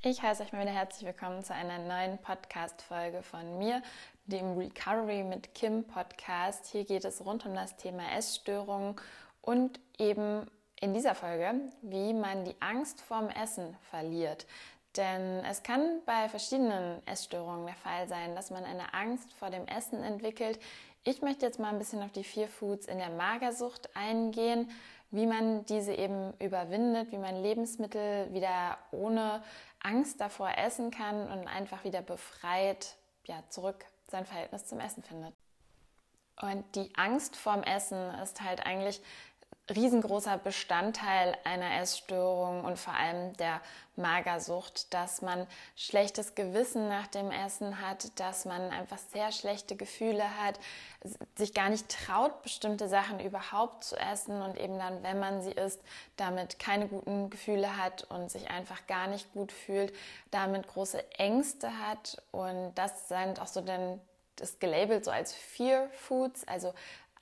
[0.00, 3.82] Ich heiße euch mal wieder herzlich willkommen zu einer neuen Podcast-Folge von mir,
[4.26, 6.66] dem Recovery mit Kim Podcast.
[6.66, 8.94] Hier geht es rund um das Thema Essstörungen
[9.42, 10.46] und eben
[10.80, 14.46] in dieser Folge, wie man die Angst vorm Essen verliert.
[14.96, 19.66] Denn es kann bei verschiedenen Essstörungen der Fall sein, dass man eine Angst vor dem
[19.66, 20.60] Essen entwickelt.
[21.02, 24.70] Ich möchte jetzt mal ein bisschen auf die vier Foods in der Magersucht eingehen,
[25.10, 29.42] wie man diese eben überwindet, wie man Lebensmittel wieder ohne
[29.80, 35.34] Angst davor essen kann und einfach wieder befreit ja, zurück sein Verhältnis zum Essen findet.
[36.40, 39.00] Und die Angst vorm Essen ist halt eigentlich
[39.74, 43.60] riesengroßer Bestandteil einer Essstörung und vor allem der
[43.96, 45.46] Magersucht, dass man
[45.76, 50.58] schlechtes Gewissen nach dem Essen hat, dass man einfach sehr schlechte Gefühle hat,
[51.34, 55.52] sich gar nicht traut, bestimmte Sachen überhaupt zu essen und eben dann, wenn man sie
[55.52, 55.80] isst,
[56.16, 59.92] damit keine guten Gefühle hat und sich einfach gar nicht gut fühlt,
[60.30, 62.22] damit große Ängste hat.
[62.30, 64.00] Und das sind auch so denn
[64.36, 66.72] das gelabelt so als Fear Foods, also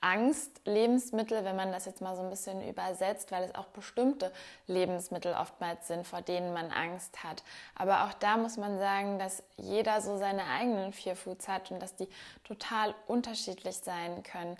[0.01, 4.31] Angst Lebensmittel, wenn man das jetzt mal so ein bisschen übersetzt, weil es auch bestimmte
[4.67, 7.43] Lebensmittel oftmals sind, vor denen man Angst hat.
[7.75, 11.81] Aber auch da muss man sagen, dass jeder so seine eigenen Fear Foods hat und
[11.81, 12.09] dass die
[12.43, 14.57] total unterschiedlich sein können.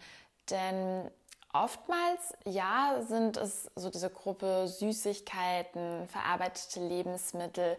[0.50, 1.10] Denn
[1.54, 7.78] Oftmals, ja, sind es so diese Gruppe Süßigkeiten, verarbeitete Lebensmittel,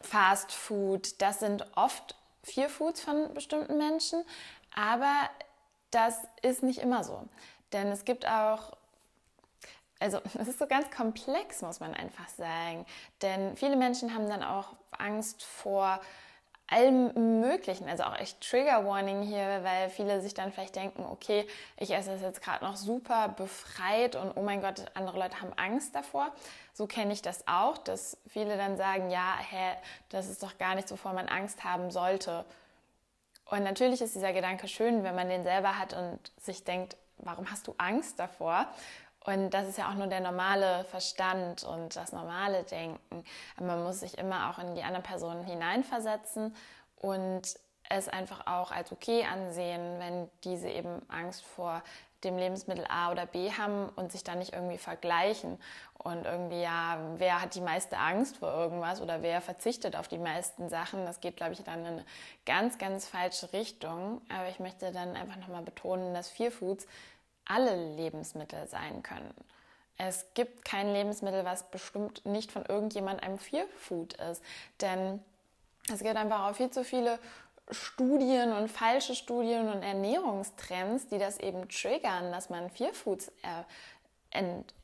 [0.00, 1.20] Fast Food.
[1.20, 4.24] Das sind oft Fear Foods von bestimmten Menschen.
[4.74, 5.12] Aber
[5.96, 7.24] das ist nicht immer so.
[7.72, 8.72] Denn es gibt auch
[9.98, 12.86] also es ist so ganz komplex, muss man einfach sagen.
[13.22, 16.00] Denn viele Menschen haben dann auch Angst vor
[16.68, 17.88] allem Möglichen.
[17.88, 22.12] Also auch echt Trigger Warning hier, weil viele sich dann vielleicht denken, okay, ich esse
[22.12, 26.32] es jetzt gerade noch super befreit und oh mein Gott, andere Leute haben Angst davor.
[26.72, 29.76] So kenne ich das auch, dass viele dann sagen, ja, hä,
[30.08, 32.44] das ist doch gar nicht, wovor man Angst haben sollte.
[33.46, 37.50] Und natürlich ist dieser Gedanke schön, wenn man den selber hat und sich denkt, warum
[37.50, 38.66] hast du Angst davor?
[39.24, 43.24] Und das ist ja auch nur der normale Verstand und das normale Denken.
[43.56, 46.54] Aber man muss sich immer auch in die andere Person hineinversetzen
[46.96, 47.42] und
[47.88, 51.82] es einfach auch als okay ansehen, wenn diese eben Angst vor
[52.26, 55.58] dem Lebensmittel A oder B haben und sich dann nicht irgendwie vergleichen
[55.98, 60.18] und irgendwie, ja, wer hat die meiste Angst vor irgendwas oder wer verzichtet auf die
[60.18, 61.06] meisten Sachen.
[61.06, 62.04] Das geht, glaube ich, dann in eine
[62.44, 64.20] ganz, ganz falsche Richtung.
[64.28, 66.86] Aber ich möchte dann einfach nochmal betonen, dass Fear Foods
[67.44, 69.34] alle Lebensmittel sein können.
[69.98, 74.42] Es gibt kein Lebensmittel, was bestimmt nicht von irgendjemand einem Fear Food ist.
[74.80, 75.20] Denn
[75.92, 77.18] es gibt einfach auch viel zu viele
[77.70, 83.32] Studien und falsche Studien und Ernährungstrends, die das eben triggern, dass man Fear Foods
[84.30, 84.74] ent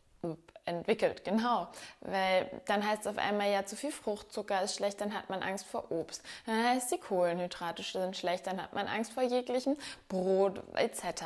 [0.65, 1.67] entwickelt, genau.
[2.01, 5.43] Weil dann heißt es auf einmal, ja, zu viel Fruchtzucker ist schlecht, dann hat man
[5.43, 6.23] Angst vor Obst.
[6.47, 9.77] Dann heißt die Kohlenhydrate sind schlecht, dann hat man Angst vor jeglichem
[10.09, 11.25] Brot etc.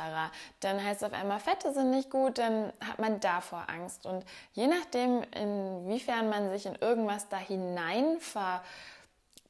[0.59, 4.05] Dann heißt es auf einmal, Fette sind nicht gut, dann hat man davor Angst.
[4.05, 8.19] Und je nachdem, inwiefern man sich in irgendwas da hinein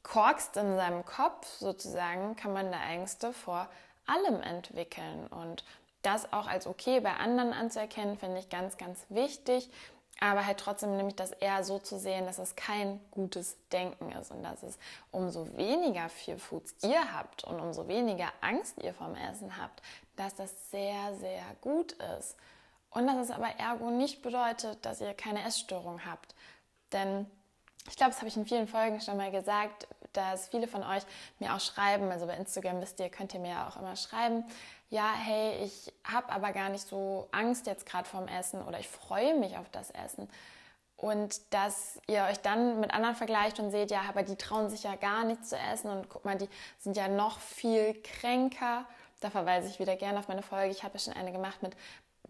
[0.07, 3.67] verkorkst in seinem Kopf sozusagen, kann man da Ängste vor
[4.05, 5.27] allem entwickeln.
[5.27, 5.65] Und
[6.01, 9.69] das auch als okay bei anderen anzuerkennen, finde ich ganz, ganz wichtig.
[10.19, 14.31] Aber halt trotzdem nämlich das eher so zu sehen, dass es kein gutes Denken ist
[14.31, 14.79] und dass es
[15.11, 19.83] umso weniger viel Foods ihr habt und umso weniger Angst ihr vom Essen habt,
[20.15, 22.35] dass das sehr, sehr gut ist.
[22.89, 26.33] Und dass es aber ergo nicht bedeutet, dass ihr keine Essstörung habt.
[26.93, 27.29] Denn
[27.87, 31.03] ich glaube, das habe ich in vielen Folgen schon mal gesagt, dass viele von euch
[31.39, 34.43] mir auch schreiben, also bei Instagram wisst ihr, könnt ihr mir ja auch immer schreiben,
[34.89, 38.87] ja, hey, ich habe aber gar nicht so Angst jetzt gerade vorm Essen oder ich
[38.87, 40.29] freue mich auf das Essen.
[40.95, 44.83] Und dass ihr euch dann mit anderen vergleicht und seht, ja, aber die trauen sich
[44.83, 46.49] ja gar nichts zu essen und guck mal, die
[46.79, 48.85] sind ja noch viel kränker.
[49.19, 50.71] Da verweise ich wieder gerne auf meine Folge.
[50.71, 51.75] Ich habe ja schon eine gemacht mit,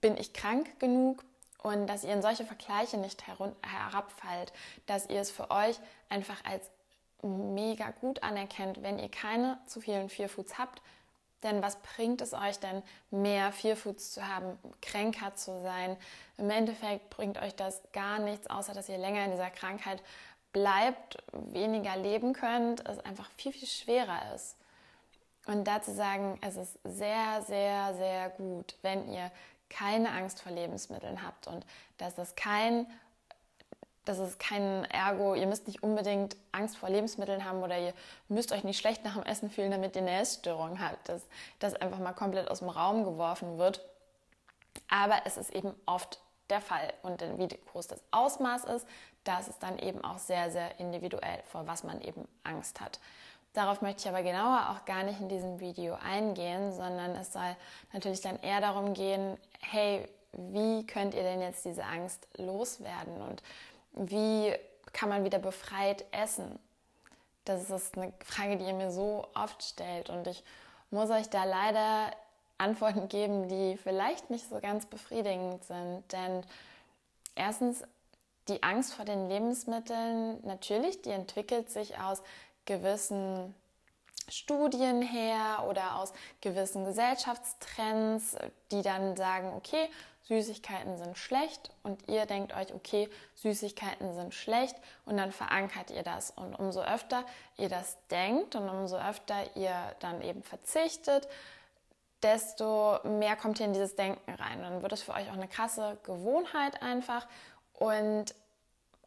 [0.02, 1.24] bin ich krank genug?
[1.68, 4.54] Und dass ihr in solche Vergleiche nicht herabfallt,
[4.86, 6.72] dass ihr es für euch einfach als
[7.22, 10.82] mega gut anerkennt, wenn ihr keine zu vielen Fearfoods habt,
[11.44, 15.98] denn was bringt es euch denn, mehr Fearfoods zu haben, kränker zu sein?
[16.38, 20.02] Im Endeffekt bringt euch das gar nichts, außer dass ihr länger in dieser Krankheit
[20.54, 24.56] bleibt, weniger leben könnt, es einfach viel, viel schwerer ist.
[25.48, 29.30] Und dazu sagen, es ist sehr, sehr, sehr gut, wenn ihr
[29.70, 31.66] keine Angst vor Lebensmitteln habt und
[31.98, 32.88] dass das kein
[34.08, 37.94] das ist kein Ergo, ihr müsst nicht unbedingt Angst vor Lebensmitteln haben oder ihr
[38.30, 41.28] müsst euch nicht schlecht nach dem Essen fühlen, damit ihr eine Essstörung habt, dass
[41.60, 43.86] das einfach mal komplett aus dem Raum geworfen wird.
[44.88, 46.94] Aber es ist eben oft der Fall.
[47.02, 48.88] Und wie groß das Ausmaß ist,
[49.24, 53.00] das ist dann eben auch sehr, sehr individuell, vor was man eben Angst hat.
[53.58, 57.56] Darauf möchte ich aber genauer auch gar nicht in diesem Video eingehen, sondern es soll
[57.92, 63.42] natürlich dann eher darum gehen, hey, wie könnt ihr denn jetzt diese Angst loswerden und
[63.94, 64.54] wie
[64.94, 66.60] kann man wieder befreit essen?
[67.46, 70.44] Das ist eine Frage, die ihr mir so oft stellt und ich
[70.92, 72.12] muss euch da leider
[72.60, 76.04] Antworten geben, die vielleicht nicht so ganz befriedigend sind.
[76.12, 76.44] Denn
[77.34, 77.82] erstens,
[78.50, 82.22] die Angst vor den Lebensmitteln, natürlich, die entwickelt sich aus
[82.68, 83.56] gewissen
[84.30, 88.36] Studien her oder aus gewissen Gesellschaftstrends,
[88.72, 89.90] die dann sagen, okay,
[90.28, 94.76] Süßigkeiten sind schlecht und ihr denkt euch, okay, Süßigkeiten sind schlecht
[95.06, 96.32] und dann verankert ihr das.
[96.32, 97.24] Und umso öfter
[97.58, 101.30] ihr das denkt und umso öfter ihr dann eben verzichtet,
[102.22, 104.62] desto mehr kommt ihr in dieses Denken rein.
[104.62, 107.26] Dann wird es für euch auch eine krasse Gewohnheit einfach
[107.74, 108.36] und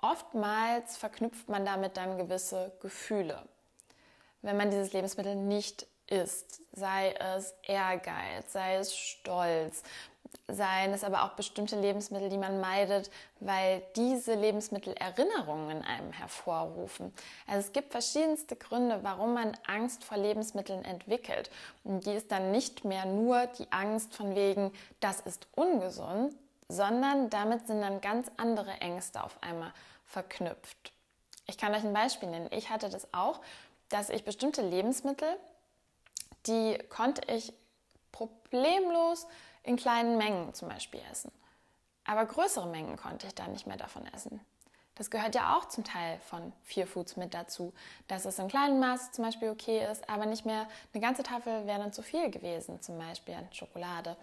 [0.02, 3.42] oftmals verknüpft man damit dann gewisse Gefühle.
[4.42, 9.82] Wenn man dieses Lebensmittel nicht isst, sei es Ehrgeiz, sei es Stolz,
[10.48, 13.10] seien es aber auch bestimmte Lebensmittel, die man meidet,
[13.40, 17.12] weil diese Lebensmittel Erinnerungen in einem hervorrufen.
[17.46, 21.50] Also es gibt verschiedenste Gründe, warum man Angst vor Lebensmitteln entwickelt.
[21.84, 26.34] Und die ist dann nicht mehr nur die Angst von wegen, das ist ungesund,
[26.70, 29.72] sondern damit sind dann ganz andere Ängste auf einmal
[30.04, 30.92] verknüpft.
[31.46, 32.48] Ich kann euch ein Beispiel nennen.
[32.52, 33.40] Ich hatte das auch,
[33.88, 35.28] dass ich bestimmte Lebensmittel,
[36.46, 37.52] die konnte ich
[38.12, 39.26] problemlos
[39.62, 41.32] in kleinen Mengen zum Beispiel essen.
[42.04, 44.40] Aber größere Mengen konnte ich dann nicht mehr davon essen.
[45.00, 47.72] Das gehört ja auch zum Teil von Fear Foods mit dazu,
[48.06, 51.66] dass es in kleinem Maß zum Beispiel okay ist, aber nicht mehr eine ganze Tafel
[51.66, 54.16] wäre dann zu viel gewesen, zum Beispiel an Schokolade.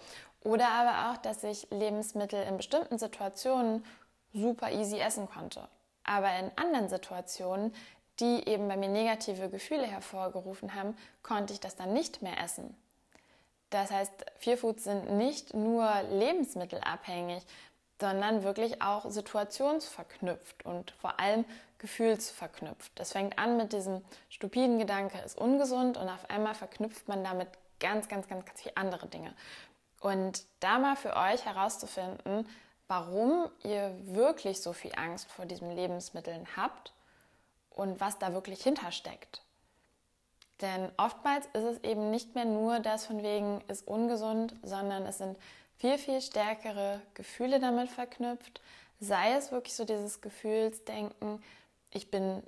[0.47, 3.83] Oder aber auch, dass ich Lebensmittel in bestimmten Situationen
[4.31, 5.67] super easy essen konnte.
[6.05, 7.75] Aber in anderen Situationen,
[8.21, 12.77] die eben bei mir negative Gefühle hervorgerufen haben, konnte ich das dann nicht mehr essen.
[13.71, 17.43] Das heißt, Fear Foods sind nicht nur lebensmittelabhängig,
[17.99, 21.43] sondern wirklich auch situationsverknüpft und vor allem
[21.79, 22.93] gefühlsverknüpft.
[22.95, 27.49] Das fängt an mit diesem stupiden Gedanke, ist ungesund und auf einmal verknüpft man damit
[27.79, 29.33] ganz, ganz, ganz, ganz viele andere Dinge.
[29.99, 32.47] Und da mal für euch herauszufinden,
[32.87, 36.93] warum ihr wirklich so viel Angst vor diesen Lebensmitteln habt
[37.71, 39.41] und was da wirklich hintersteckt.
[40.61, 45.19] Denn oftmals ist es eben nicht mehr nur das von wegen ist ungesund, sondern es
[45.19, 45.37] sind
[45.77, 48.61] viel, viel stärkere Gefühle damit verknüpft.
[48.99, 51.43] Sei es wirklich so dieses Gefühlsdenken,
[51.91, 52.41] ich bin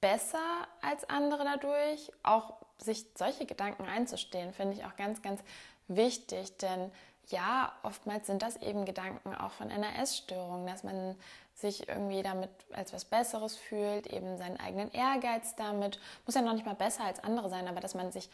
[0.00, 2.12] besser als andere dadurch.
[2.22, 5.40] Auch sich solche Gedanken einzustehen, finde ich auch ganz, ganz
[5.96, 6.56] wichtig.
[6.58, 6.90] Denn
[7.28, 11.16] ja, oftmals sind das eben Gedanken auch von einer Essstörung, dass man
[11.54, 16.54] sich irgendwie damit als was Besseres fühlt, eben seinen eigenen Ehrgeiz damit, muss ja noch
[16.54, 18.28] nicht mal besser als andere sein, aber dass man sich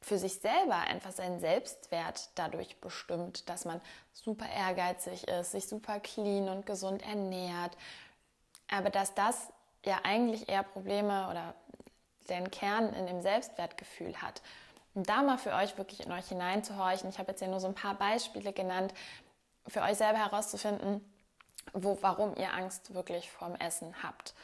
[0.00, 3.80] für sich selber einfach seinen Selbstwert dadurch bestimmt, dass man
[4.12, 7.76] super ehrgeizig ist, sich super clean und gesund ernährt.
[8.68, 9.52] Aber dass das
[9.84, 11.54] ja eigentlich eher Probleme oder
[12.28, 14.42] den Kern in dem Selbstwertgefühl hat.
[14.94, 17.08] Da mal für euch wirklich in euch hineinzuhorchen.
[17.08, 18.92] Ich habe jetzt ja nur so ein paar Beispiele genannt,
[19.66, 21.00] für euch selber herauszufinden,
[21.72, 24.34] wo, warum ihr Angst wirklich vorm Essen habt.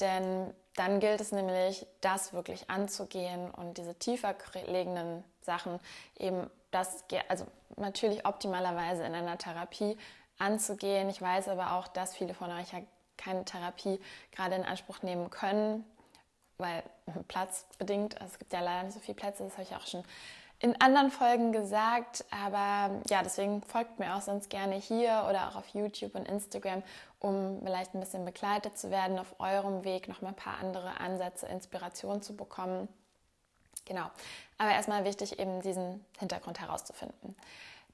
[0.00, 4.34] Denn dann gilt es nämlich, das wirklich anzugehen und diese tiefer
[4.66, 5.78] liegenden Sachen
[6.18, 7.46] eben das, also
[7.76, 9.98] natürlich optimalerweise in einer Therapie
[10.38, 11.10] anzugehen.
[11.10, 12.80] Ich weiß aber auch, dass viele von euch ja
[13.18, 14.00] keine Therapie
[14.32, 15.84] gerade in Anspruch nehmen können,
[16.62, 16.82] weil
[17.28, 20.04] platzbedingt, also es gibt ja leider nicht so viele Plätze, das habe ich auch schon
[20.62, 25.56] in anderen Folgen gesagt, aber ja, deswegen folgt mir auch sonst gerne hier oder auch
[25.56, 26.84] auf YouTube und Instagram,
[27.18, 31.00] um vielleicht ein bisschen begleitet zu werden auf eurem Weg, noch mal ein paar andere
[31.00, 32.88] Ansätze, Inspiration zu bekommen.
[33.86, 34.08] Genau.
[34.56, 37.34] Aber erstmal wichtig, eben diesen Hintergrund herauszufinden.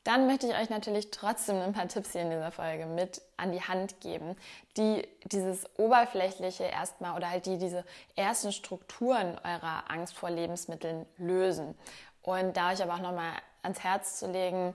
[0.09, 3.53] Dann möchte ich euch natürlich trotzdem ein paar Tipps hier in dieser Folge mit an
[3.53, 4.37] die Hand geben,
[4.79, 7.85] die dieses oberflächliche erstmal oder halt die diese
[8.17, 11.75] ersten Strukturen eurer Angst vor Lebensmitteln lösen.
[12.23, 14.73] Und da euch aber auch nochmal ans Herz zu legen,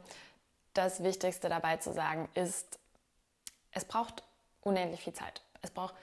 [0.76, 2.78] das Wichtigste dabei zu sagen ist,
[3.72, 4.22] es braucht
[4.62, 5.42] unendlich viel Zeit.
[5.64, 5.96] Es braucht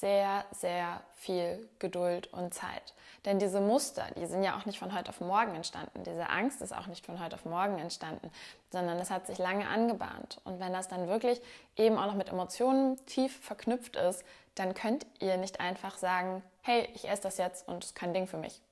[0.00, 2.94] sehr, sehr viel Geduld und Zeit.
[3.26, 6.04] Denn diese Muster, die sind ja auch nicht von heute auf morgen entstanden.
[6.04, 8.30] Diese Angst ist auch nicht von heute auf morgen entstanden,
[8.70, 10.40] sondern es hat sich lange angebahnt.
[10.44, 11.40] Und wenn das dann wirklich
[11.76, 16.88] eben auch noch mit Emotionen tief verknüpft ist, dann könnt ihr nicht einfach sagen, hey,
[16.94, 18.62] ich esse das jetzt und es ist kein Ding für mich.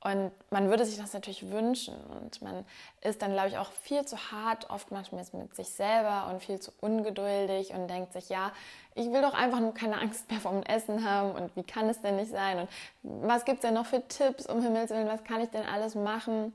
[0.00, 1.94] Und man würde sich das natürlich wünschen.
[1.94, 2.64] Und man
[3.00, 6.70] ist dann, glaube ich, auch viel zu hart, oftmals mit sich selber und viel zu
[6.80, 8.52] ungeduldig und denkt sich, ja,
[8.94, 11.32] ich will doch einfach nur keine Angst mehr vom Essen haben.
[11.32, 12.60] Und wie kann es denn nicht sein?
[12.60, 12.68] Und
[13.02, 15.08] was gibt es denn noch für Tipps, um Himmels Willen?
[15.08, 16.52] Was kann ich denn alles machen?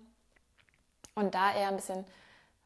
[1.15, 2.05] Und da eher ein bisschen,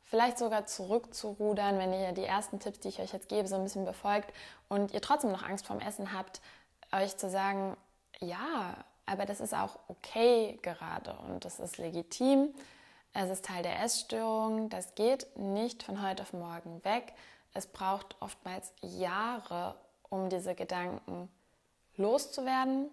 [0.03, 3.63] vielleicht sogar zurückzurudern, wenn ihr die ersten Tipps, die ich euch jetzt gebe, so ein
[3.63, 4.31] bisschen befolgt
[4.69, 6.39] und ihr trotzdem noch Angst vorm Essen habt,
[6.91, 7.75] euch zu sagen,
[8.19, 8.75] ja,
[9.07, 12.53] aber das ist auch okay gerade und das ist legitim.
[13.13, 14.69] Es ist Teil der Essstörung.
[14.69, 17.13] Das geht nicht von heute auf morgen weg.
[17.53, 19.75] Es braucht oftmals Jahre,
[20.09, 21.29] um diese Gedanken
[21.95, 22.91] loszuwerden.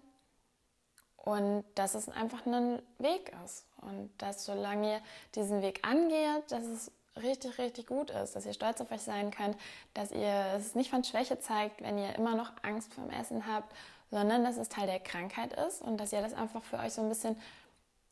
[1.17, 3.65] Und dass es einfach ein Weg ist.
[3.81, 5.01] Und dass solange ihr
[5.35, 6.91] diesen Weg angeht, dass es
[7.21, 9.57] richtig, richtig gut ist, dass ihr stolz auf euch sein könnt,
[9.93, 13.73] dass ihr es nicht von Schwäche zeigt, wenn ihr immer noch Angst vorm Essen habt
[14.15, 17.01] sondern dass es Teil der Krankheit ist und dass ihr das einfach für euch so
[17.01, 17.35] ein bisschen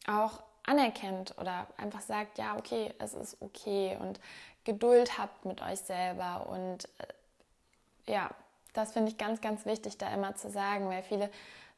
[0.06, 4.20] auch anerkennt oder einfach sagt, ja, okay, es ist okay und
[4.66, 8.32] Geduld habt mit euch selber und äh, ja,
[8.74, 11.30] das finde ich ganz, ganz wichtig, da immer zu sagen, weil viele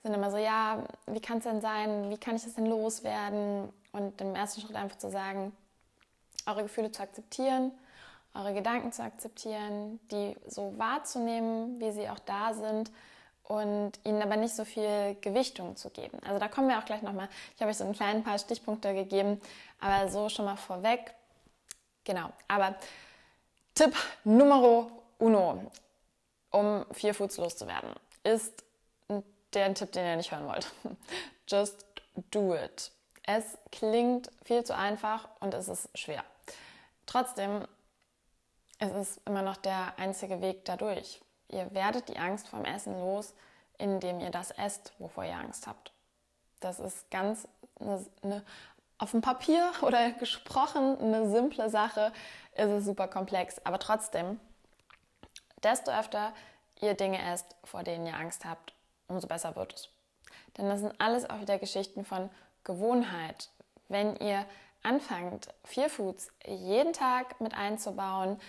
[0.01, 3.69] sind immer so, ja, wie kann es denn sein, wie kann ich das denn loswerden?
[3.91, 5.55] Und im ersten Schritt einfach zu sagen,
[6.47, 7.71] eure Gefühle zu akzeptieren,
[8.33, 12.89] eure Gedanken zu akzeptieren, die so wahrzunehmen, wie sie auch da sind
[13.47, 16.19] und ihnen aber nicht so viel Gewichtung zu geben.
[16.25, 17.29] Also da kommen wir auch gleich nochmal.
[17.55, 19.41] Ich habe euch so ein kleinen paar Stichpunkte gegeben,
[19.79, 21.13] aber so schon mal vorweg.
[22.03, 22.75] Genau, aber
[23.73, 25.71] Tipp Numero uno,
[26.51, 27.91] um vier Foods loszuwerden,
[28.23, 28.63] ist
[29.53, 30.71] der Tipp, den ihr nicht hören wollt.
[31.47, 31.85] Just
[32.31, 32.91] do it.
[33.23, 36.23] Es klingt viel zu einfach und es ist schwer.
[37.05, 37.65] Trotzdem
[38.77, 41.21] es ist immer noch der einzige Weg dadurch.
[41.49, 43.33] Ihr werdet die Angst vom Essen los,
[43.77, 45.91] indem ihr das esst, wovor ihr Angst habt.
[46.59, 47.47] Das ist ganz
[47.79, 48.43] eine, eine,
[48.97, 52.11] auf dem Papier oder gesprochen eine simple Sache,
[52.53, 53.59] ist es super komplex.
[53.65, 54.39] Aber trotzdem,
[55.63, 56.33] desto öfter
[56.81, 58.73] ihr Dinge esst, vor denen ihr Angst habt,
[59.07, 59.89] umso besser wird es.
[60.57, 62.29] Denn das sind alles auch wieder Geschichten von
[62.63, 63.49] Gewohnheit.
[63.87, 64.45] Wenn ihr
[64.83, 68.39] anfangt, Vier Foods jeden Tag mit einzubauen,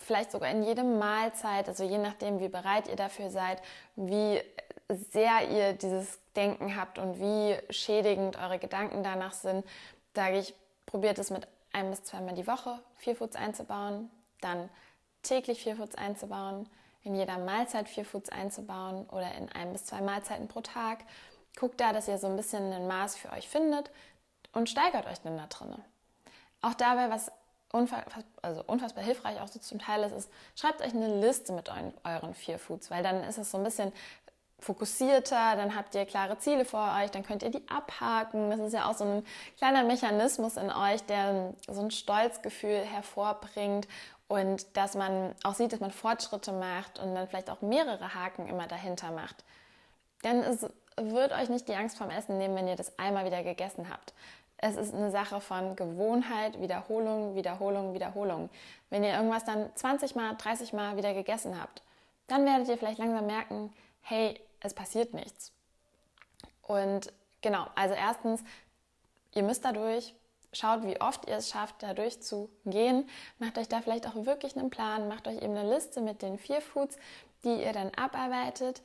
[0.00, 3.62] vielleicht sogar in jede Mahlzeit, also je nachdem, wie bereit ihr dafür seid,
[3.96, 4.40] wie
[4.88, 9.64] sehr ihr dieses Denken habt und wie schädigend eure Gedanken danach sind,
[10.14, 10.54] sage ich,
[10.86, 14.68] probiert es mit ein bis zweimal die Woche vier Foods einzubauen, dann
[15.22, 16.68] täglich vier Foods einzubauen,
[17.02, 20.98] in jeder Mahlzeit vier Foods einzubauen oder in ein bis zwei Mahlzeiten pro Tag.
[21.56, 23.90] Guckt da, dass ihr so ein bisschen ein Maß für euch findet
[24.52, 25.74] und steigert euch dann da drin.
[26.62, 27.30] Auch dabei, was
[27.72, 31.70] unfassbar, also unfassbar hilfreich auch so zum Teil ist, ist, schreibt euch eine Liste mit
[32.04, 33.92] euren, vier Foods, weil dann ist es so ein bisschen
[34.58, 38.50] fokussierter, dann habt ihr klare Ziele vor euch, dann könnt ihr die abhaken.
[38.50, 43.88] Das ist ja auch so ein kleiner Mechanismus in euch, der so ein Stolzgefühl hervorbringt
[44.28, 48.48] und dass man auch sieht, dass man Fortschritte macht und dann vielleicht auch mehrere Haken
[48.48, 49.44] immer dahinter macht.
[50.24, 53.42] Denn es wird euch nicht die Angst vom Essen nehmen, wenn ihr das einmal wieder
[53.42, 54.12] gegessen habt.
[54.62, 58.50] Es ist eine Sache von Gewohnheit, Wiederholung, Wiederholung, Wiederholung.
[58.90, 61.82] Wenn ihr irgendwas dann 20 Mal, 30 Mal wieder gegessen habt,
[62.26, 65.52] dann werdet ihr vielleicht langsam merken, hey, es passiert nichts.
[66.62, 68.44] Und genau, also erstens,
[69.34, 70.14] ihr müsst dadurch,
[70.52, 73.08] schaut, wie oft ihr es schafft, dadurch zu gehen.
[73.38, 76.38] Macht euch da vielleicht auch wirklich einen Plan, macht euch eben eine Liste mit den
[76.38, 76.98] vier Foods,
[77.44, 78.82] die ihr dann abarbeitet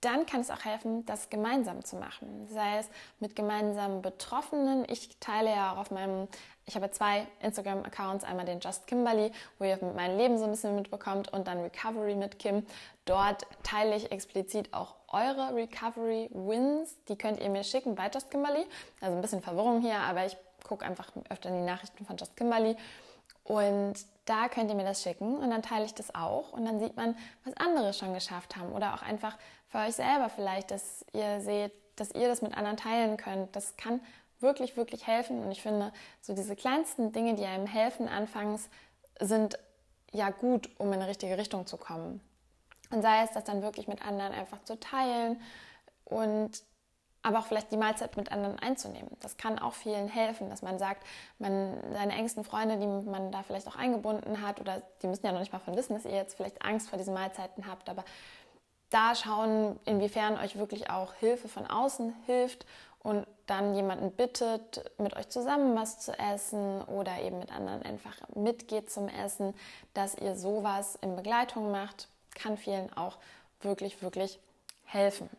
[0.00, 2.46] dann kann es auch helfen, das gemeinsam zu machen.
[2.48, 2.88] Sei es
[3.18, 4.86] mit gemeinsamen Betroffenen.
[4.88, 6.26] Ich teile ja auch auf meinem,
[6.64, 10.74] ich habe zwei Instagram-Accounts, einmal den Just Kimberly, wo ihr mein Leben so ein bisschen
[10.74, 12.64] mitbekommt, und dann Recovery mit Kim.
[13.04, 16.96] Dort teile ich explizit auch eure Recovery Wins.
[17.08, 18.64] Die könnt ihr mir schicken bei Just Kimberly.
[19.00, 22.36] Also ein bisschen Verwirrung hier, aber ich gucke einfach öfter in die Nachrichten von Just
[22.36, 22.76] Kimberly.
[23.44, 23.94] Und
[24.26, 26.96] da könnt ihr mir das schicken und dann teile ich das auch und dann sieht
[26.96, 29.36] man, was andere schon geschafft haben oder auch einfach
[29.70, 33.54] für euch selber vielleicht, dass ihr seht, dass ihr das mit anderen teilen könnt.
[33.54, 34.00] Das kann
[34.40, 38.68] wirklich, wirklich helfen und ich finde, so diese kleinsten Dinge, die einem helfen anfangs,
[39.20, 39.58] sind
[40.12, 42.20] ja gut, um in eine richtige Richtung zu kommen.
[42.90, 45.40] Und sei es das dann wirklich mit anderen einfach zu teilen
[46.04, 46.62] und
[47.22, 49.10] aber auch vielleicht die Mahlzeit mit anderen einzunehmen.
[49.20, 51.06] Das kann auch vielen helfen, dass man sagt,
[51.38, 55.32] man seine engsten Freunde, die man da vielleicht auch eingebunden hat, oder die müssen ja
[55.32, 58.04] noch nicht mal von wissen, dass ihr jetzt vielleicht Angst vor diesen Mahlzeiten habt, aber
[58.90, 62.66] da schauen, inwiefern euch wirklich auch Hilfe von außen hilft
[63.02, 68.16] und dann jemanden bittet, mit euch zusammen was zu essen oder eben mit anderen einfach
[68.34, 69.54] mitgeht zum Essen,
[69.94, 73.16] dass ihr sowas in Begleitung macht, kann vielen auch
[73.60, 74.38] wirklich, wirklich
[74.84, 75.30] helfen.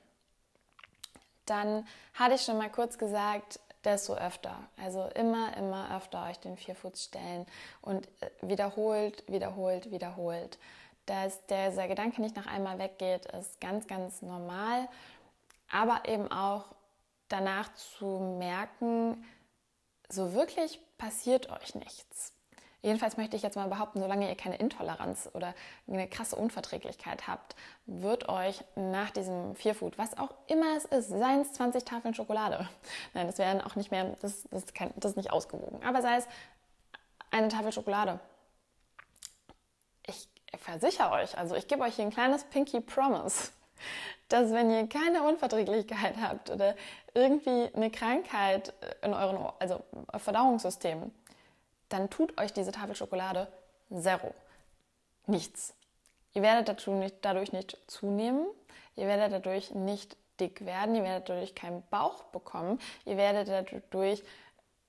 [1.45, 4.55] Dann hatte ich schon mal kurz gesagt, desto öfter.
[4.77, 7.45] Also immer, immer öfter euch den Vierfuß stellen
[7.81, 10.57] und äh, wiederholt, wiederholt, wiederholt.
[11.05, 14.87] Dass dieser Gedanke nicht nach einmal weggeht, ist ganz, ganz normal.
[15.69, 16.65] Aber eben auch
[17.27, 19.25] danach zu merken,
[20.09, 22.33] so wirklich passiert euch nichts.
[22.83, 25.53] Jedenfalls möchte ich jetzt mal behaupten, solange ihr keine Intoleranz oder
[25.87, 27.55] eine krasse Unverträglichkeit habt,
[27.85, 32.67] wird euch nach diesem Fearfood, was auch immer es ist, seien es 20 Tafeln Schokolade,
[33.13, 36.01] nein, das wären auch nicht mehr, das, das, ist kein, das ist nicht ausgewogen, aber
[36.01, 36.27] sei es
[37.29, 38.19] eine Tafel Schokolade.
[40.07, 40.27] Ich
[40.57, 43.51] versichere euch, also ich gebe euch hier ein kleines Pinky Promise,
[44.29, 46.75] dass wenn ihr keine Unverträglichkeit habt oder
[47.13, 49.83] irgendwie eine Krankheit in eurem also
[50.15, 51.11] Verdauungssystem,
[51.89, 53.51] dann tut euch diese Tafel Schokolade
[53.93, 54.33] zero.
[55.27, 55.73] Nichts.
[56.33, 58.47] Ihr werdet nicht, dadurch nicht zunehmen,
[58.95, 64.23] ihr werdet dadurch nicht dick werden, ihr werdet dadurch keinen Bauch bekommen, ihr werdet dadurch,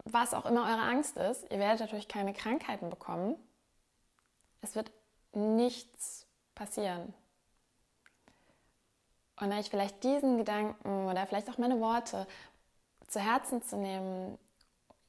[0.04, 3.36] was auch immer eure Angst ist, ihr werdet dadurch keine Krankheiten bekommen.
[4.60, 4.92] Es wird
[5.32, 7.14] nichts passieren.
[9.40, 12.26] Und euch vielleicht diesen Gedanken oder vielleicht auch meine Worte
[13.08, 14.38] zu Herzen zu nehmen,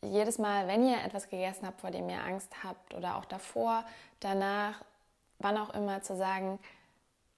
[0.01, 3.85] jedes Mal, wenn ihr etwas gegessen habt, vor dem ihr Angst habt oder auch davor,
[4.19, 4.83] danach,
[5.39, 6.59] wann auch immer, zu sagen,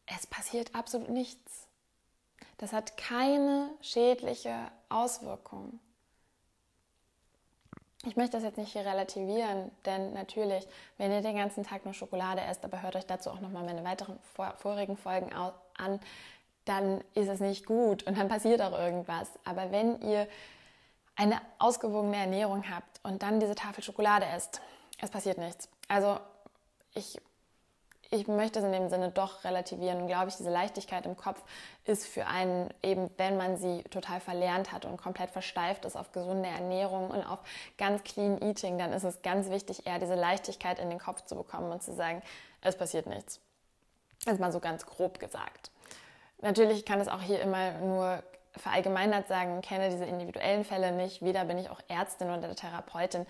[0.06, 1.68] es passiert absolut nichts.
[2.58, 5.80] Das hat keine schädliche Auswirkung.
[8.08, 11.94] Ich möchte das jetzt nicht hier relativieren, denn natürlich, wenn ihr den ganzen Tag nur
[11.94, 14.20] Schokolade esst, aber hört euch dazu auch nochmal meine weiteren
[14.58, 16.00] vorigen Folgen an,
[16.66, 19.30] dann ist es nicht gut und dann passiert auch irgendwas.
[19.44, 20.28] Aber wenn ihr
[21.16, 24.62] eine ausgewogene Ernährung habt und dann diese Tafel Schokolade esst,
[25.00, 25.68] es passiert nichts.
[25.88, 26.20] Also
[26.94, 27.20] ich,
[28.12, 31.42] ich möchte es in dem Sinne doch relativieren und glaube ich, diese Leichtigkeit im Kopf
[31.86, 36.12] ist für einen eben, wenn man sie total verlernt hat und komplett versteift ist auf
[36.12, 37.40] gesunde Ernährung und auf
[37.78, 41.36] ganz clean Eating, dann ist es ganz wichtig, eher diese Leichtigkeit in den Kopf zu
[41.36, 42.22] bekommen und zu sagen,
[42.62, 43.40] es passiert nichts.
[44.24, 45.72] Das ist mal so ganz grob gesagt.
[46.42, 48.24] Natürlich kann es auch hier immer nur
[48.58, 51.22] verallgemeinert sagen, kenne diese individuellen Fälle nicht.
[51.22, 53.26] Weder bin ich auch Ärztin oder Therapeutin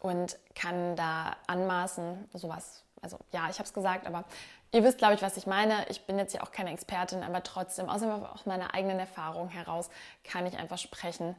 [0.00, 2.84] und kann da anmaßen, sowas.
[3.02, 4.24] Also ja, ich habe es gesagt, aber
[4.72, 5.86] ihr wisst, glaube ich, was ich meine.
[5.88, 9.90] Ich bin jetzt ja auch keine Expertin, aber trotzdem, außerdem aus meiner eigenen Erfahrung heraus,
[10.24, 11.36] kann ich einfach sprechen,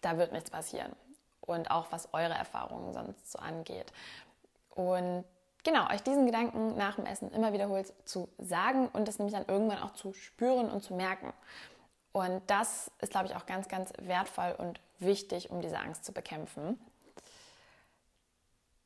[0.00, 0.92] da wird nichts passieren.
[1.40, 3.92] Und auch was eure Erfahrungen sonst so angeht.
[4.70, 5.24] Und
[5.64, 9.46] genau, euch diesen Gedanken nach dem Essen immer wiederholt zu sagen und das nämlich dann
[9.46, 11.32] irgendwann auch zu spüren und zu merken.
[12.12, 16.12] Und das ist, glaube ich, auch ganz, ganz wertvoll und wichtig, um diese Angst zu
[16.12, 16.78] bekämpfen.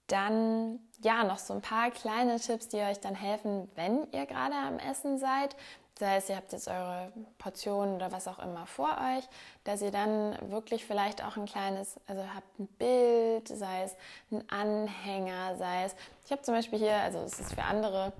[0.07, 4.55] Dann ja, noch so ein paar kleine Tipps, die euch dann helfen, wenn ihr gerade
[4.55, 5.55] am Essen seid.
[5.97, 9.25] Sei es, ihr habt jetzt eure Portionen oder was auch immer vor euch,
[9.63, 13.95] dass ihr dann wirklich vielleicht auch ein kleines, also habt ein Bild, sei es
[14.33, 18.13] ein Anhänger, sei es, ich habe zum Beispiel hier, also es ist für andere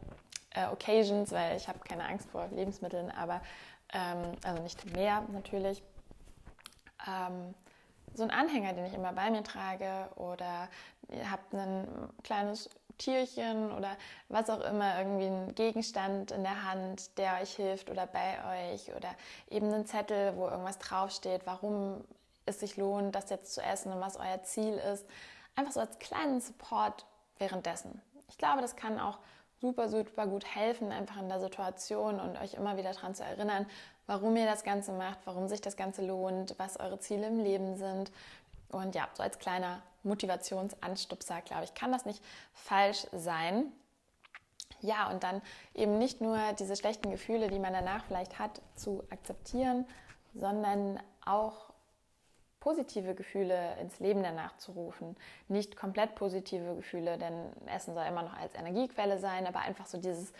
[0.51, 3.41] äh, Occasions, weil ich habe keine Angst vor Lebensmitteln, aber
[3.93, 5.83] ähm, also nicht mehr natürlich,
[7.09, 7.55] ähm,
[8.15, 10.69] so ein Anhänger, den ich immer bei mir trage oder
[11.09, 11.87] ihr habt ein
[12.23, 13.97] kleines Tierchen oder
[14.29, 18.95] was auch immer, irgendwie ein Gegenstand in der Hand, der euch hilft oder bei euch
[18.95, 19.11] oder
[19.51, 22.05] eben einen Zettel, wo irgendwas draufsteht, warum
[22.47, 25.07] es sich lohnt, das jetzt zu essen und was euer Ziel ist.
[25.57, 27.05] Einfach so als kleinen Support
[27.39, 28.01] währenddessen.
[28.29, 29.19] Ich glaube, das kann auch
[29.61, 33.67] super, super gut helfen, einfach in der Situation und euch immer wieder daran zu erinnern,
[34.07, 37.77] warum ihr das Ganze macht, warum sich das Ganze lohnt, was eure Ziele im Leben
[37.77, 38.11] sind.
[38.71, 43.73] Und ja, so als kleiner Motivationsanstupser, glaube ich, kann das nicht falsch sein.
[44.81, 45.41] Ja, und dann
[45.75, 49.87] eben nicht nur diese schlechten Gefühle, die man danach vielleicht hat, zu akzeptieren,
[50.35, 51.73] sondern auch
[52.61, 55.17] positive Gefühle ins Leben danach zu rufen.
[55.49, 59.99] Nicht komplett positive Gefühle, denn Essen soll immer noch als Energiequelle sein, aber einfach so
[59.99, 60.33] dieses,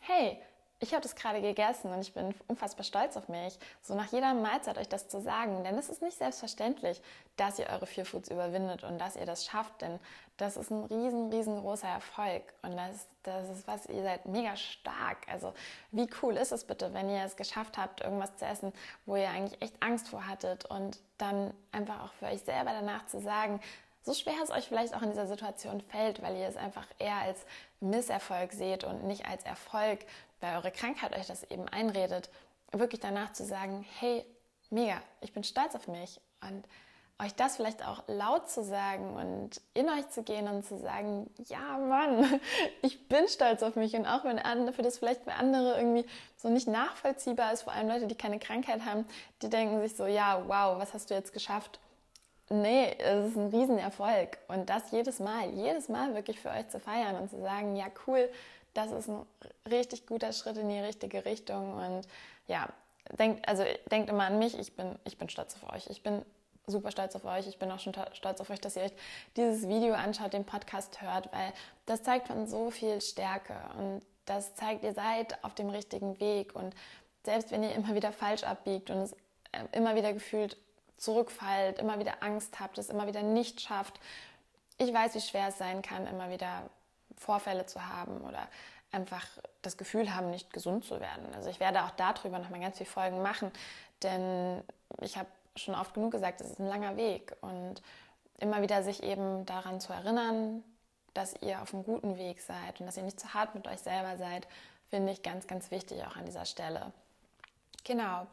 [0.00, 0.40] hey,
[0.80, 4.32] ich habe das gerade gegessen und ich bin unfassbar stolz auf mich, so nach jeder
[4.34, 5.64] Mahlzeit euch das zu sagen.
[5.64, 7.02] Denn es ist nicht selbstverständlich,
[7.36, 9.82] dass ihr eure Fear Foods überwindet und dass ihr das schafft.
[9.82, 9.98] Denn
[10.36, 12.42] das ist ein riesen, riesengroßer Erfolg.
[12.62, 15.18] Und das, das ist was, ihr seid mega stark.
[15.28, 15.52] Also
[15.90, 18.72] wie cool ist es bitte, wenn ihr es geschafft habt, irgendwas zu essen,
[19.04, 23.04] wo ihr eigentlich echt Angst vor hattet und dann einfach auch für euch selber danach
[23.06, 23.60] zu sagen,
[24.08, 27.16] so schwer es euch vielleicht auch in dieser Situation fällt, weil ihr es einfach eher
[27.16, 27.44] als
[27.80, 30.00] Misserfolg seht und nicht als Erfolg,
[30.40, 32.30] weil eure Krankheit euch das eben einredet,
[32.72, 34.24] wirklich danach zu sagen, hey,
[34.70, 36.64] mega, ich bin stolz auf mich und
[37.20, 41.28] euch das vielleicht auch laut zu sagen und in euch zu gehen und zu sagen,
[41.48, 42.40] ja Mann,
[42.82, 46.48] ich bin stolz auf mich und auch wenn für das vielleicht für andere irgendwie so
[46.48, 49.04] nicht nachvollziehbar ist, vor allem Leute, die keine Krankheit haben,
[49.42, 51.80] die denken sich so, ja, wow, was hast du jetzt geschafft?
[52.50, 54.38] nee, es ist ein Riesenerfolg.
[54.48, 57.86] Und das jedes Mal, jedes Mal wirklich für euch zu feiern und zu sagen, ja
[58.06, 58.28] cool,
[58.78, 59.26] das ist ein
[59.68, 61.74] richtig guter Schritt in die richtige Richtung.
[61.74, 62.06] Und
[62.46, 62.68] ja,
[63.18, 65.88] denkt, also denkt immer an mich, ich bin, ich bin stolz auf euch.
[65.88, 66.24] Ich bin
[66.66, 67.48] super stolz auf euch.
[67.48, 68.92] Ich bin auch schon stolz auf euch, dass ihr euch
[69.36, 71.52] dieses Video anschaut, den Podcast hört, weil
[71.86, 76.54] das zeigt von so viel Stärke und das zeigt, ihr seid auf dem richtigen Weg
[76.54, 76.74] und
[77.24, 79.12] selbst wenn ihr immer wieder falsch abbiegt und es
[79.52, 80.58] äh, immer wieder gefühlt
[80.98, 83.98] zurückfallt, immer wieder Angst habt, es immer wieder nicht schafft,
[84.76, 86.68] ich weiß, wie schwer es sein kann, immer wieder
[87.18, 88.48] Vorfälle zu haben oder
[88.90, 89.26] einfach
[89.62, 91.26] das Gefühl haben, nicht gesund zu werden.
[91.34, 93.52] Also ich werde auch darüber nochmal ganz viele Folgen machen,
[94.02, 94.62] denn
[95.02, 97.82] ich habe schon oft genug gesagt, es ist ein langer Weg und
[98.38, 100.62] immer wieder sich eben daran zu erinnern,
[101.14, 103.80] dass ihr auf einem guten Weg seid und dass ihr nicht zu hart mit euch
[103.80, 104.46] selber seid,
[104.88, 106.92] finde ich ganz, ganz wichtig auch an dieser Stelle.
[107.84, 108.26] Genau.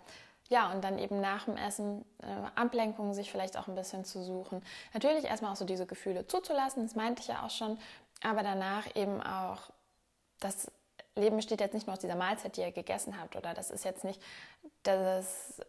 [0.49, 4.23] Ja, und dann eben nach dem Essen äh, Ablenkungen sich vielleicht auch ein bisschen zu
[4.23, 4.63] suchen.
[4.93, 7.79] Natürlich erstmal auch so diese Gefühle zuzulassen, das meinte ich ja auch schon,
[8.25, 9.61] aber danach eben auch,
[10.39, 10.71] das
[11.15, 13.85] Leben besteht jetzt nicht nur aus dieser Mahlzeit, die ihr gegessen habt, oder das ist
[13.85, 14.21] jetzt nicht,
[14.83, 15.61] das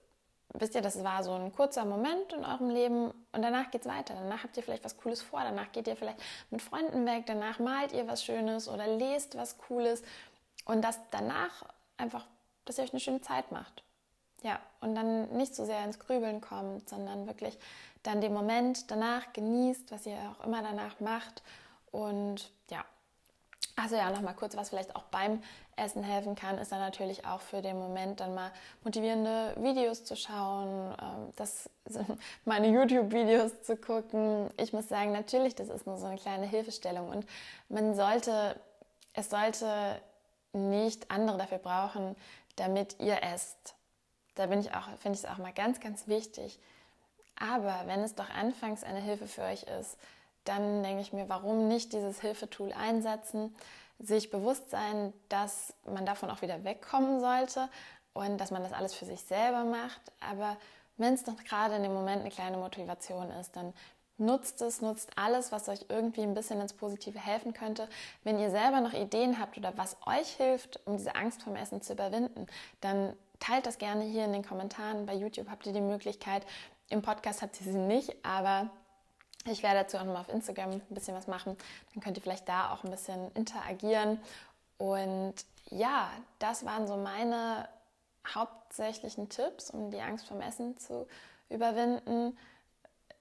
[0.55, 3.89] wisst ihr, das war so ein kurzer Moment in eurem Leben und danach geht es
[3.89, 4.15] weiter.
[4.15, 6.19] Danach habt ihr vielleicht was Cooles vor, danach geht ihr vielleicht
[6.51, 10.03] mit Freunden weg, danach malt ihr was Schönes oder lest was Cooles
[10.65, 11.65] und das danach
[11.99, 12.27] einfach,
[12.65, 13.83] dass ihr euch eine schöne Zeit macht.
[14.43, 17.59] Ja, und dann nicht so sehr ins Grübeln kommt, sondern wirklich
[18.03, 21.43] dann den Moment danach genießt, was ihr auch immer danach macht
[21.91, 22.85] und ja,
[23.77, 25.43] also ja, nochmal kurz, was vielleicht auch beim
[25.77, 28.51] Essen helfen kann, ist dann natürlich auch für den Moment dann mal
[28.83, 31.69] motivierende Videos zu schauen, ähm, das,
[32.47, 34.49] meine YouTube-Videos zu gucken.
[34.57, 37.27] Ich muss sagen, natürlich, das ist nur so eine kleine Hilfestellung und
[37.69, 38.59] man sollte,
[39.13, 40.01] es sollte
[40.55, 42.17] nicht andere dafür brauchen,
[42.57, 43.75] damit ihr esst.
[44.37, 46.59] Da bin ich auch, finde ich es auch mal ganz, ganz wichtig.
[47.39, 49.99] Aber wenn es doch anfangs eine Hilfe für euch ist,
[50.49, 53.55] dann denke ich mir, warum nicht dieses Hilfetool einsetzen,
[53.99, 57.69] sich bewusst sein, dass man davon auch wieder wegkommen sollte
[58.13, 60.01] und dass man das alles für sich selber macht.
[60.21, 60.57] Aber
[60.97, 63.73] wenn es doch gerade in dem Moment eine kleine Motivation ist, dann
[64.19, 67.89] nutzt es, nutzt alles, was euch irgendwie ein bisschen ins Positive helfen könnte.
[68.25, 71.83] Wenn ihr selber noch Ideen habt oder was euch hilft, um diese Angst vom Essen
[71.83, 72.47] zu überwinden,
[72.81, 75.07] dann teilt das gerne hier in den Kommentaren.
[75.07, 76.47] Bei YouTube habt ihr die Möglichkeit.
[76.89, 78.71] Im Podcast habt ihr sie nicht, aber
[79.47, 81.57] ich werde dazu auch nochmal auf Instagram ein bisschen was machen.
[81.95, 84.21] Dann könnt ihr vielleicht da auch ein bisschen interagieren.
[84.79, 85.35] Und
[85.71, 87.69] ja, das waren so meine
[88.35, 91.07] hauptsächlichen Tipps, um die Angst vom Essen zu
[91.49, 92.37] überwinden.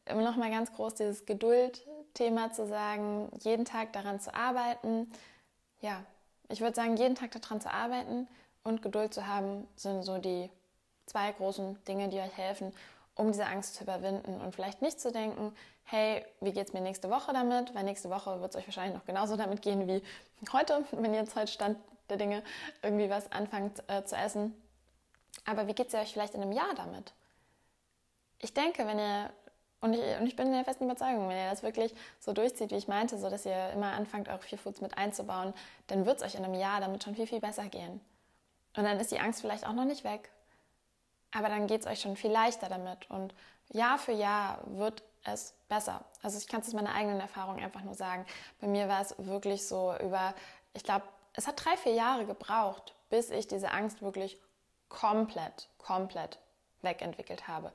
[0.05, 5.11] Immer noch mal ganz groß dieses Geduld-Thema zu sagen, jeden Tag daran zu arbeiten.
[5.81, 6.03] Ja,
[6.49, 8.27] ich würde sagen, jeden Tag daran zu arbeiten
[8.63, 10.49] und Geduld zu haben, sind so die
[11.05, 12.73] zwei großen Dinge, die euch helfen,
[13.15, 16.81] um diese Angst zu überwinden und vielleicht nicht zu denken, hey, wie geht es mir
[16.81, 17.73] nächste Woche damit?
[17.73, 20.03] Weil nächste Woche wird es euch wahrscheinlich noch genauso damit gehen wie
[20.51, 21.77] heute, wenn ihr jetzt heute Stand
[22.09, 22.43] der Dinge
[22.81, 24.53] irgendwie was anfangt äh, zu essen.
[25.45, 27.13] Aber wie geht es euch vielleicht in einem Jahr damit?
[28.39, 29.29] Ich denke, wenn ihr,
[29.81, 32.75] und ich, und ich bin der festen Überzeugung, wenn ihr das wirklich so durchzieht, wie
[32.75, 35.53] ich meinte, so dass ihr immer anfangt, eure Vier Foods mit einzubauen,
[35.87, 38.01] dann wird es euch in einem Jahr damit schon viel, viel besser gehen.
[38.75, 40.29] Und dann ist die Angst vielleicht auch noch nicht weg.
[41.31, 43.09] Aber dann geht es euch schon viel leichter damit.
[43.09, 43.33] Und
[43.69, 46.03] Jahr für Jahr wird es besser.
[46.21, 48.25] Also ich kann es aus meiner eigenen Erfahrung einfach nur sagen.
[48.61, 50.33] Bei mir war es wirklich so über,
[50.73, 54.39] ich glaube, es hat drei, vier Jahre gebraucht, bis ich diese Angst wirklich
[54.89, 56.39] komplett, komplett
[56.81, 57.71] wegentwickelt habe.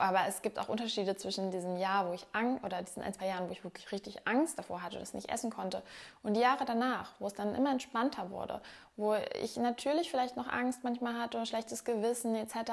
[0.00, 3.26] Aber es gibt auch Unterschiede zwischen diesem Jahr, wo ich Angst, oder diesen ein, zwei
[3.26, 5.82] Jahren, wo ich wirklich richtig Angst davor hatte, das nicht essen konnte,
[6.22, 8.60] und die Jahre danach, wo es dann immer entspannter wurde,
[8.96, 12.70] wo ich natürlich vielleicht noch Angst manchmal hatte, schlechtes Gewissen etc.,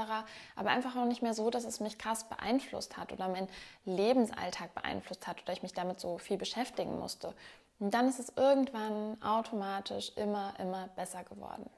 [0.56, 3.50] aber einfach auch nicht mehr so, dass es mich krass beeinflusst hat oder meinen
[3.86, 7.34] Lebensalltag beeinflusst hat oder ich mich damit so viel beschäftigen musste.
[7.80, 11.70] Und dann ist es irgendwann automatisch immer, immer besser geworden.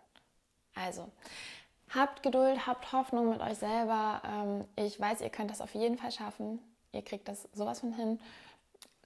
[0.76, 1.10] Also,
[1.94, 4.22] Habt Geduld, habt Hoffnung mit euch selber.
[4.26, 6.60] Ähm, ich weiß, ihr könnt das auf jeden Fall schaffen.
[6.92, 8.20] Ihr kriegt das sowas von hin.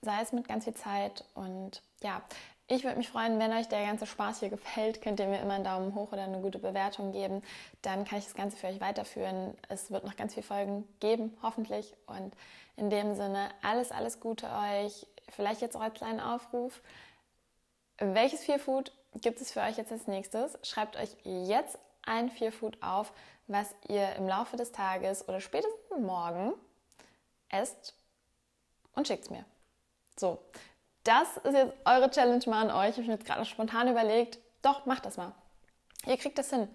[0.01, 1.23] Sei es mit ganz viel Zeit.
[1.35, 2.21] Und ja,
[2.67, 5.53] ich würde mich freuen, wenn euch der ganze Spaß hier gefällt, könnt ihr mir immer
[5.53, 7.43] einen Daumen hoch oder eine gute Bewertung geben.
[7.83, 9.53] Dann kann ich das Ganze für euch weiterführen.
[9.69, 11.93] Es wird noch ganz viele Folgen geben, hoffentlich.
[12.07, 12.33] Und
[12.77, 15.05] in dem Sinne, alles, alles Gute euch.
[15.29, 16.81] Vielleicht jetzt auch als kleinen Aufruf.
[17.99, 20.57] Welches Fear Food gibt es für euch jetzt als nächstes?
[20.63, 23.13] Schreibt euch jetzt ein Fear Food auf,
[23.47, 26.53] was ihr im Laufe des Tages oder spätestens morgen
[27.49, 27.95] esst
[28.93, 29.45] und schickt es mir.
[30.17, 30.39] So,
[31.03, 32.91] das ist jetzt eure Challenge mal an euch.
[32.91, 35.33] Ich habe mir jetzt gerade spontan überlegt, doch, macht das mal.
[36.05, 36.67] Ihr kriegt das hin.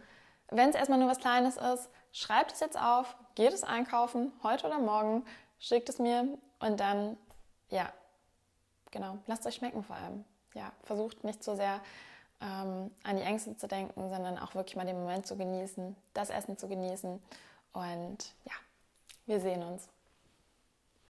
[0.51, 4.67] Wenn es erstmal nur was Kleines ist, schreibt es jetzt auf, geht es einkaufen, heute
[4.67, 5.25] oder morgen,
[5.59, 7.17] schickt es mir und dann,
[7.69, 7.93] ja,
[8.91, 10.25] genau, lasst euch schmecken vor allem.
[10.55, 11.81] Ja, versucht nicht so sehr
[12.41, 16.31] ähm, an die Ängste zu denken, sondern auch wirklich mal den Moment zu genießen, das
[16.31, 17.21] Essen zu genießen.
[17.73, 18.53] Und ja,
[19.27, 19.89] wir sehen uns.